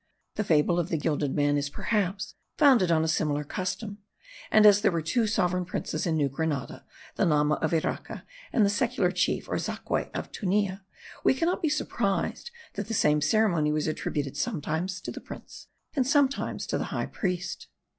The 0.33 0.43
fable 0.43 0.79
of 0.79 0.89
the 0.89 0.97
gilded 0.97 1.35
man 1.35 1.57
is, 1.59 1.69
perhaps, 1.69 2.33
founded 2.57 2.91
on 2.91 3.03
a 3.03 3.07
similar 3.07 3.43
custom; 3.43 3.99
and, 4.49 4.65
as 4.65 4.81
there 4.81 4.91
were 4.91 5.03
two 5.03 5.27
sovereign 5.27 5.63
princes 5.63 6.07
in 6.07 6.17
New 6.17 6.27
Granada, 6.27 6.83
the 7.17 7.25
lama 7.27 7.53
of 7.61 7.71
Iraca 7.71 8.23
and 8.51 8.65
the 8.65 8.69
secular 8.71 9.11
chief 9.11 9.47
or 9.47 9.59
zaque 9.59 10.09
of 10.15 10.31
Tunja, 10.31 10.81
we 11.23 11.35
cannot 11.35 11.61
be 11.61 11.69
surprised 11.69 12.49
that 12.73 12.87
the 12.87 12.95
same 12.95 13.21
ceremony 13.21 13.71
was 13.71 13.85
attributed 13.85 14.35
sometimes 14.35 15.01
to 15.01 15.11
the 15.11 15.21
prince 15.21 15.67
and 15.95 16.07
sometimes 16.07 16.65
to 16.65 16.79
the 16.79 16.85
high 16.85 17.05
priest. 17.05 17.67